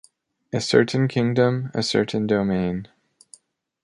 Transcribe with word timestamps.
A 0.51 0.59
certain 0.59 1.07
kingdom, 1.07 1.69
a 1.75 1.83
certain 1.83 2.25
domain. 2.25 2.87